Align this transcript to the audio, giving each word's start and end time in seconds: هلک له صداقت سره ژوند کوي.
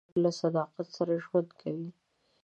هلک 0.05 0.15
له 0.23 0.31
صداقت 0.41 0.87
سره 0.97 1.13
ژوند 1.25 1.49
کوي. 1.61 1.89